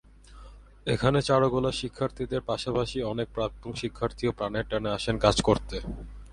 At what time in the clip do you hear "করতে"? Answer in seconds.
5.41-5.77